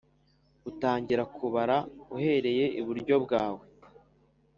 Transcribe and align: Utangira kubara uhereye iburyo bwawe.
Utangira 0.69 1.23
kubara 1.35 1.77
uhereye 2.15 2.65
iburyo 2.79 3.15
bwawe. 3.23 3.63